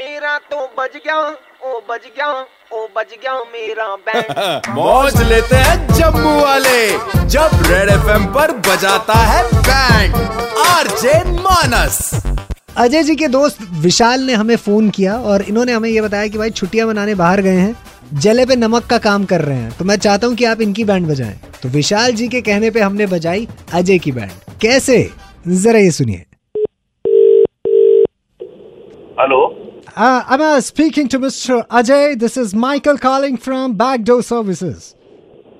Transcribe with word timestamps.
मेरा 0.00 0.36
तो 0.50 0.66
बज 0.78 0.96
गया 0.96 1.16
ओ 1.20 1.80
बज 1.90 2.04
गया 2.16 2.26
ओ 2.72 2.86
बज 2.96 3.14
गया 3.22 3.34
मेरा 3.52 3.96
बैंड 3.96 4.68
मौज 4.76 5.22
लेते 5.22 5.56
हैं 5.56 5.94
जम्मू 5.94 6.34
वाले 6.40 6.88
जब 7.28 7.50
रेड 7.66 7.90
एफएम 7.90 8.24
पर 8.26 8.52
बजाता 8.68 9.14
है 9.14 9.42
बैंड 9.52 10.14
आरजे 10.66 11.12
मानस 11.24 11.98
अजय 12.76 13.02
जी 13.02 13.16
के 13.16 13.28
दोस्त 13.28 13.58
विशाल 13.72 14.20
ने 14.20 14.34
हमें 14.34 14.56
फ़ोन 14.56 14.90
किया 14.90 15.16
और 15.18 15.42
इन्होंने 15.42 15.72
हमें 15.72 15.90
ये 15.90 16.00
बताया 16.00 16.26
कि 16.26 16.38
भाई 16.38 16.50
छुट्टियाँ 16.50 16.86
मनाने 16.88 17.14
बाहर 17.14 17.40
गए 17.40 17.56
हैं 17.56 17.74
जले 18.14 18.46
पे 18.46 18.56
नमक 18.56 18.86
का 18.86 18.98
काम 18.98 19.24
कर 19.24 19.40
रहे 19.40 19.56
हैं 19.56 19.78
तो 19.78 19.84
मैं 19.84 19.96
चाहता 19.96 20.26
हूँ 20.26 20.36
कि 20.36 20.44
आप 20.44 20.60
इनकी 20.60 20.84
बैंड 20.84 21.06
बजाएँ। 21.08 21.40
तो 21.62 21.68
विशाल 21.68 22.12
जी 22.12 22.28
के 22.28 22.40
कहने 22.40 22.70
पे 22.70 22.80
हमने 22.80 23.06
बजाई 23.06 23.48
अजय 23.74 23.98
की 23.98 24.12
बैंड 24.12 24.30
कैसे? 24.62 25.10
जरा 25.48 25.78
ये 25.78 25.90
सुनिए। 25.90 26.24
Hello. 29.20 29.69
Uh, 29.97 30.23
I'm 30.27 30.41
uh, 30.41 30.59
speaking 30.61 31.07
to 31.09 31.19
Mr. 31.19 31.65
Ajay. 31.67 32.19
This 32.19 32.35
is 32.37 32.53
Michael 32.53 32.97
calling 32.97 33.37
from 33.37 33.73
Backdoor 33.81 34.21
Services. 34.23 34.93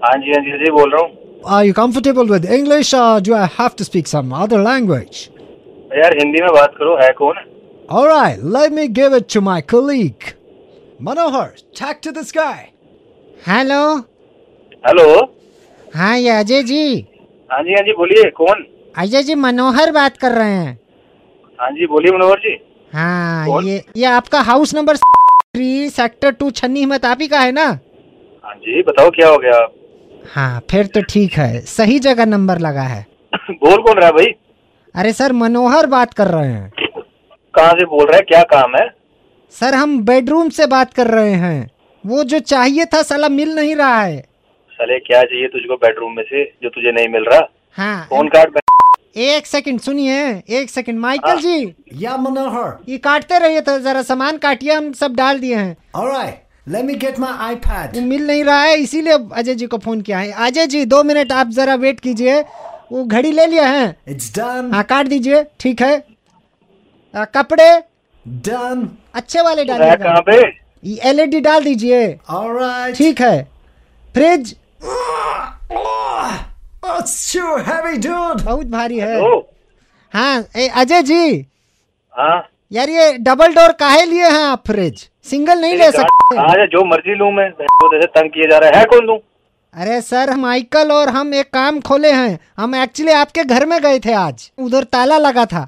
हाँ 0.03 0.17
जी 0.23 0.31
हाँ 0.33 0.41
जी 0.45 0.51
अजय 0.51 0.71
बोल 0.71 0.91
रहा 0.93 1.01
हूँ 1.01 1.23
Are 1.55 1.63
you 1.65 1.73
comfortable 1.73 2.27
with 2.33 2.45
English 2.57 2.93
or 2.93 3.21
do 3.21 3.33
I 3.35 3.45
have 3.57 3.75
to 3.81 3.85
speak 3.89 4.07
some 4.13 4.33
other 4.33 4.59
language? 4.67 5.21
यार 5.97 6.17
हिंदी 6.19 6.41
में 6.41 6.51
बात 6.53 6.73
करो 6.79 6.95
है 7.03 7.11
कौन 7.21 7.35
All 7.89 8.07
right, 8.07 8.39
let 8.57 8.73
me 8.73 8.87
give 8.99 9.13
it 9.13 9.27
to 9.35 9.41
my 9.47 9.61
colleague. 9.61 10.33
Manohar, 10.99 11.49
talk 11.81 12.01
to 12.01 12.11
this 12.19 12.31
guy. 12.31 12.71
Hello 13.47 13.81
hello 14.87 15.07
हाँ 15.95 16.17
ये 16.17 16.29
अजय 16.29 16.63
जी 16.63 16.83
हाँ 17.51 17.61
जी 17.63 17.73
हाँ 17.73 17.81
जी 17.85 17.93
बोलिए 17.97 18.29
कौन 18.37 18.65
अजय 19.03 19.23
जी 19.23 19.35
मनोहर 19.35 19.91
बात 19.91 20.17
कर 20.17 20.31
रहे 20.31 20.53
हैं 20.53 20.77
हाँ 21.59 21.69
जी 21.71 21.85
बोलिए 21.87 22.11
मनोहर 22.17 22.39
जी 22.45 22.53
हाँ? 22.94 23.60
ये 23.62 23.82
ये 23.96 24.04
आपका 24.04 24.40
house 24.40 24.74
number 24.74 24.96
three 24.96 25.88
sector 25.90 26.30
two 26.30 26.50
छन्नी 26.50 26.80
हिम्मत 26.80 27.04
आप 27.04 27.18
ही 27.20 27.28
का 27.28 27.40
है 27.40 27.52
ना? 27.52 27.64
हाँ 28.44 28.54
जी 28.54 28.82
बताओ 28.82 29.10
क्या 29.10 29.28
हो 29.28 29.38
गया? 29.38 29.66
हाँ 30.34 30.60
फिर 30.70 30.86
तो 30.86 31.02
ठीक 31.02 31.32
है 31.32 31.60
सही 31.60 31.98
जगह 31.98 32.26
नंबर 32.26 32.58
लगा 32.58 32.82
है। 32.82 33.06
बोल 33.50 33.82
कौन 33.82 33.96
रहा 33.96 34.06
है 34.06 34.12
भाई? 34.12 34.34
अरे 34.94 35.12
सर 35.12 35.32
मनोहर 35.32 35.86
बात 35.86 36.14
कर 36.14 36.28
रहे 36.28 36.48
हैं। 36.48 36.70
कहाँ 37.54 37.72
से 37.72 37.84
बोल 37.84 38.06
रहे 38.06 38.16
है? 38.16 38.22
क्या 38.22 38.42
काम 38.42 38.76
है? 38.76 38.88
सर 39.50 39.74
हम 39.74 39.98
बेडरूम 40.04 40.48
से 40.48 40.66
बात 40.66 40.92
कर 40.94 41.06
रहे 41.06 41.32
हैं। 41.32 41.70
वो 42.04 42.24
जो 42.24 42.38
चाहिए 42.38 42.84
था 42.84 43.02
साला 43.02 43.28
मिल 43.28 43.54
नहीं 43.54 43.74
रहा 43.76 44.02
है। 44.02 44.20
साले 44.72 44.98
क्या 44.98 45.22
चाहिए 45.22 45.46
तुझको 45.48 45.76
बेडरूम 45.76 46.12
में 46.16 46.22
से 46.22 46.44
जो 46.62 46.68
तुझे 46.68 46.92
नहीं 46.92 47.08
मिल 47.08 47.24
रहा? 47.24 47.48
हाँ 47.78 48.06
फ़ोन 48.10 48.28
कार्ड 48.28 48.54
एक 49.16 49.46
सेकंड 49.46 49.80
सुनिए 49.80 50.42
एक 50.48 50.70
second 50.70 50.98
Michael 50.98 51.40
ji. 51.40 51.74
Yeah, 52.02 52.18
Manohar. 52.24 52.70
ये 52.88 52.98
काटते 52.98 53.38
रहिए 53.38 53.60
तो 53.60 53.78
जरा 53.78 54.02
सामान 54.02 54.36
काटिए 54.38 54.72
हम 54.72 54.92
सब 54.92 55.14
डाल 55.16 55.38
दिए 55.38 55.56
हैं। 55.56 55.76
Let 56.68 56.84
me 56.84 56.94
get 56.94 57.18
my 57.18 57.32
iPad. 57.46 57.94
वो 57.94 58.00
मिल 58.00 58.26
नहीं 58.26 58.44
रहा 58.44 58.62
है 58.62 58.76
इसीलिए 58.76 59.18
अजय 59.32 59.54
जी 59.54 59.66
को 59.66 59.78
फ़ोन 59.78 60.00
किया 60.00 60.18
है। 60.18 60.30
अजय 60.46 60.66
जी 60.66 60.84
दो 60.84 61.02
मिनट 61.04 61.32
आप 61.32 61.48
जरा 61.48 61.74
वेट 61.74 62.00
कीजिए 62.00 62.40
वो 62.92 63.04
घड़ी 63.04 63.32
ले 63.32 63.46
लिया 63.46 63.66
है। 63.66 63.96
It's 64.08 64.30
done. 64.38 64.72
हाँ 64.74 64.82
काट 64.84 65.06
दीजिए 65.06 65.44
ठीक 65.60 65.82
है। 65.82 66.04
आ, 67.16 67.24
कपड़े? 67.24 67.82
डन 68.28 68.88
अच्छे 69.14 69.40
वाले 69.40 69.64
पे? 70.30 70.40
एलईडी 71.08 71.40
डाल 71.40 71.64
दीजिए। 71.64 72.18
Right. 72.30 72.96
ठीक 72.98 73.20
है। 73.20 73.42
Fridge? 74.14 74.56
It's 74.82 76.19
too 77.30 77.56
heavy, 77.66 77.96
dude. 77.98 78.42
बहुत 78.44 78.66
भारी 78.66 78.98
है। 78.98 79.20
हाँ 80.14 80.44
ए, 80.56 80.68
अजय 80.68 81.02
जी। 81.02 81.46
हाँ? 82.14 82.46
यार 82.72 82.90
ये 82.90 83.12
डबल 83.18 83.54
डोर 83.54 83.72
काहे 83.80 84.04
लिए 84.04 84.28
हैं 84.28 84.44
आप 84.44 84.66
फ्रिज 84.66 85.08
सिंगल 85.30 85.60
नहीं 85.60 85.76
ले 85.76 85.90
सकते। 85.92 86.36
हाँ 86.36 86.54
जा 86.56 86.66
जो 86.66 86.84
मर्ज़ी 86.84 87.14
लूँ 87.14 87.30
मैं 87.32 87.50
तो 87.52 87.92
जैसे 87.94 88.06
तंग 88.06 88.30
किए 88.30 88.46
जा 88.50 88.58
रहा 88.58 88.70
है, 88.70 88.78
है 88.78 88.84
कौन 88.84 89.06
लूँ 89.06 89.18
अरे 89.74 90.00
सर 90.00 90.34
माइकल 90.36 90.92
और 90.92 91.08
हम 91.08 91.34
एक 91.34 91.50
काम 91.54 91.80
खोले 91.80 92.12
हैं। 92.12 92.38
हम 92.56 92.74
एक्चुअली 92.74 93.12
आपके 93.12 93.44
घर 93.44 93.66
में 93.66 93.80
गए 93.82 93.98
थे 94.04 94.12
आज। 94.12 94.50
उधर 94.58 94.84
ताला 94.84 95.18
लगा 95.18 95.44
था। 95.46 95.62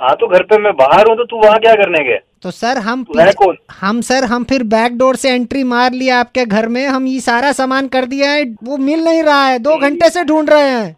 हाँ 0.00 0.14
तो 0.16 0.26
घर 0.28 0.42
पे 0.42 0.58
मैं 0.58 0.72
बाहर 0.76 1.08
हूँ 1.08 1.16
तो 1.16 1.24
तू 1.24 1.36
वहाँ 1.38 1.58
क्या 1.58 1.74
करने 1.74 2.02
गए 2.04 2.18
तो 2.42 2.50
सर 2.50 2.78
हम 2.78 3.02
कौन? 3.04 3.56
हम 3.72 4.00
सर 4.00 4.24
हम 4.24 4.44
फिर 4.44 4.62
बैक 4.74 4.96
डोर 4.98 5.16
से 5.16 5.30
एंट्री 5.30 5.62
मार 5.64 5.92
लिया 5.92 6.18
आपके 6.20 6.44
घर 6.46 6.68
में। 6.68 6.86
हम 6.86 7.06
ये 7.06 7.20
सारा 7.20 7.50
सामान 7.52 7.88
कर 7.88 8.04
दिया 8.06 8.30
है 8.30 8.44
वो 8.64 8.76
मिल 8.78 9.04
नहीं 9.04 9.22
रहा 9.22 9.46
है। 9.46 9.58
दो 9.58 9.76
घंटे 9.78 10.10
से 10.10 10.24
ढूंढ 10.24 10.50
रहे 10.50 10.68
हैं। 10.68 10.96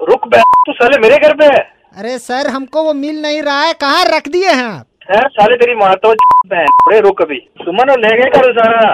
रुक 0.00 0.26
तू 0.66 0.72
साले 0.72 0.98
मेरे 0.98 1.18
घर 1.18 1.34
पे 1.34 1.44
है? 1.46 1.62
अरे 1.96 2.18
सर 2.18 2.50
हमको 2.50 2.82
वो 2.82 2.92
मिल 2.94 3.22
नहीं 3.22 3.42
रहा 3.42 3.62
है। 3.62 3.72
कहाँ 3.80 4.04
रख 4.08 4.28
दिए 4.28 4.50
हैं 4.50 4.64
आप? 4.64 4.86
साले 5.30 5.56
तेरी 5.56 5.74
मारता 5.76 6.08
हूँ 6.08 7.00
रुक 7.00 7.22
अभी। 7.22 7.38
सुमन 7.60 7.90
और 7.90 8.00
ले 8.00 8.16
गए 8.18 8.30
कल 8.30 8.52
सारा 8.52 8.92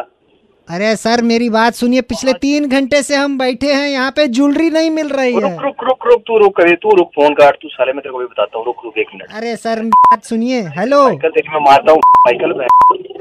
अरे 0.75 0.95
सर 0.97 1.21
मेरी 1.29 1.49
बात 1.51 1.75
सुनिए 1.75 2.01
पिछले 2.11 2.33
तीन 2.43 2.67
घंटे 2.69 3.03
से 3.03 3.15
हम 3.17 3.37
बैठे 3.39 3.73
हैं 3.75 3.89
यहाँ 3.89 4.11
पे 4.17 4.27
ज्वेलरी 4.39 4.69
नहीं 4.71 4.91
मिल 4.91 5.09
रही 5.09 5.35
है। 5.35 5.41
रुक 5.41 5.63
रुक 5.63 5.85
रुक 5.85 6.07
रुक 6.07 6.21
तू 6.27 6.37
रुक 6.39 6.61
अभी 6.61 6.75
तू 6.83 6.95
रुक 6.97 7.09
फ़ोन 7.15 7.35
काट 7.35 7.57
तू 7.63 7.69
साले 7.69 7.93
मैं 7.93 8.03
तेरे 8.03 8.13
को 8.13 8.19
भी 8.19 8.25
बताता 8.25 8.59
हूँ 8.59 8.65
रुक 8.67 8.85
रुक 8.85 8.99
एक 8.99 9.07
मिनट 9.15 9.33
अरे 9.37 9.55
सर 9.57 9.83
बात 9.95 10.25
सुनिए 10.25 10.61
हेलो 10.77 11.03
साइकिल 11.09 11.31
तेरी 11.31 11.49
मैं 11.55 11.61
मारता 11.65 11.93
हूँ 11.93 12.01
साइकिल 12.27 12.53
रुक 12.53 12.61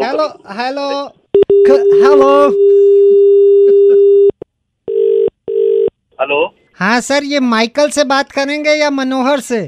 हेलो 0.01 0.27
हेलो 0.59 0.87
हेलो? 6.21 6.45
हाँ 6.79 6.99
सर 7.01 7.23
ये 7.23 7.39
माइकल 7.39 7.89
से 7.89 8.03
बात 8.03 8.31
करेंगे 8.31 8.73
या 8.73 8.89
मनोहर 8.89 9.39
से? 9.39 9.59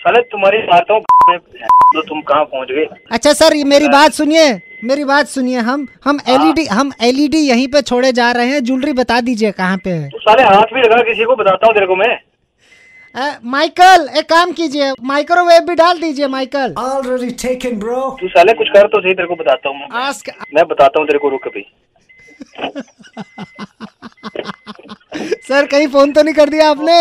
साले 0.00 0.20
तुम्हारी 0.32 0.58
बातों 0.66 0.96
हूँ 0.96 1.36
तो 1.38 2.02
तुम 2.02 2.20
कहाँ 2.28 2.44
पहुँच 2.44 2.68
गए? 2.70 2.84
अच्छा 3.12 3.32
सर 3.32 3.56
ये 3.56 3.64
मेरी 3.64 3.88
बात 3.88 4.12
सुनिए। 4.12 4.52
मेरी 4.82 5.04
बात 5.04 5.26
सुनिए 5.28 5.58
हम 5.66 5.86
हम 6.04 6.18
एलईडी 6.28 6.64
हम 6.66 6.90
एलईडी 7.08 7.38
यहीं 7.38 7.66
पे 7.72 7.80
छोड़े 7.90 8.12
जा 8.12 8.30
रहे 8.32 8.46
हैं 8.52 8.60
ज्वेलरी 8.64 8.92
बता 9.00 9.20
दीजिए 9.20 9.50
कहाँ 9.58 9.76
पे 9.84 9.90
है। 9.90 10.08
तू 10.10 10.18
साले 10.18 10.42
हाथ 10.42 10.74
भी 10.74 10.80
लगा 10.82 11.02
किसी 11.08 11.24
को 11.24 11.36
बताता 11.36 11.66
हूँ 11.66 11.74
तेरे 11.74 11.86
को 11.86 11.96
मैं। 11.96 12.18
माइकल 13.52 14.08
एक 14.18 14.28
काम 14.28 14.52
कीजिए 14.58 14.92
माइक्रोवेव 15.10 15.62
भी 15.66 15.74
डाल 15.74 16.00
दीजिए 16.00 16.26
माइकल 16.34 16.74
Already 16.82 17.30
taken, 17.44 17.78
bro. 17.82 18.00
तू 18.20 18.28
साले 18.28 18.52
कुछ 18.60 18.68
कर 18.76 18.86
तो 18.94 19.00
सही 19.00 19.14
तेरे 19.14 19.28
को 19.28 19.34
बताता 19.42 19.68
हूँ 19.68 19.76
मैं। 19.78 19.88
मैं 20.54 20.64
बताता 20.68 20.98
हूँ 21.00 21.06
तेरे 21.08 21.18
को 21.18 21.28
रुक 21.28 21.46
अभी। 21.46 21.64
सर 25.48 25.66
कहीं 25.66 25.86
फ़ोन 25.88 26.12
तो 26.12 26.22
नहीं 26.22 26.34
कर 26.34 26.48
दिया 26.48 26.70
आपने? 26.70 26.92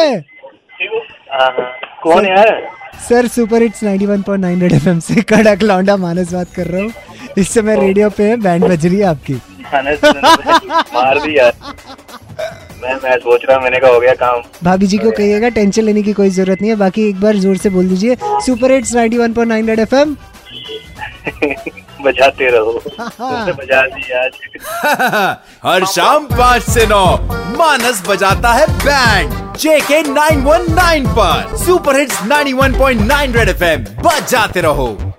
हाँ 1.31 1.49
हाँ। 1.51 1.71
कौन 2.03 2.25
यार? 2.25 2.61
Sir 3.07 3.27
super 3.27 3.61
hits 3.61 3.83
91.9 3.83 4.59
Red 4.61 4.71
FM 4.73 4.99
से 4.99 5.21
कड़क 5.31 5.63
लौंडा 5.63 5.95
मानस 5.97 6.33
बात 6.33 6.53
कर 6.55 6.67
रहा 6.67 6.81
हूँ। 6.81 6.91
इस 7.37 7.53
समय 7.53 7.79
रेडियो 7.79 8.09
पे 8.09 8.35
बैंड 8.35 8.63
बज 8.63 8.85
रही 8.85 8.97
है 8.97 9.05
आपकी। 9.05 9.33
मार 10.93 11.19
दी 11.19 11.37
यार। 11.37 11.53
मैं 12.83 12.95
मैं 13.03 13.17
सोच 13.17 13.41
रहा 13.45 13.55
हूँ 13.55 13.63
मैंने 13.63 13.79
कहा 13.79 13.91
हो 13.91 13.99
गया 13.99 14.13
काम। 14.21 14.41
भाभी 14.63 14.87
जी 14.87 14.97
को 14.97 15.11
कहिएगा 15.11 15.49
टेंशन 15.49 15.81
लेने 15.83 16.01
की 16.03 16.13
कोई 16.13 16.29
ज़रूरत 16.29 16.61
नहीं 16.61 16.71
है। 16.71 16.75
बाकी 16.77 17.07
एक 17.09 17.19
बार 17.21 17.35
ज़ोर 17.37 17.57
से 17.57 17.69
बोल 17.69 17.87
दीजिए। 17.89 18.15
सुपर 18.45 18.71
हिट्स 18.71 18.95
91.9 18.95 19.67
रेड 19.67 19.79
एफएम 19.79 20.15
बजाते 22.05 22.49
रहो। 22.49 22.71
बजा 22.99 23.81
दी 23.87 24.11
आज। 24.19 24.31
हर 25.65 25.85
शाम 25.85 26.25
पाँच 26.27 26.63
से 26.63 26.85
नौ 26.87 27.05
मानस 27.57 28.03
बजाता 28.07 28.53
है 28.53 28.65
बैंड 28.85 29.57
जेके 29.57 30.01
919 30.03 31.07
पर। 31.17 31.55
सुपर 31.65 31.99
हिट्स 31.99 32.21
91.9 32.23 33.35
रेड 33.35 33.49
एफएम 33.49 33.85
बजाते 34.03 34.61
रहो। 34.61 35.10